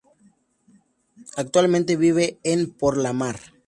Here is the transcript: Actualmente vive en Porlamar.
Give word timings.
Actualmente 1.37 1.95
vive 1.95 2.39
en 2.43 2.71
Porlamar. 2.73 3.37